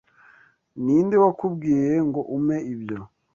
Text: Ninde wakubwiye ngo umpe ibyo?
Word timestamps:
Ninde 0.83 1.15
wakubwiye 1.23 1.91
ngo 2.07 2.21
umpe 2.35 2.57
ibyo? 2.73 2.99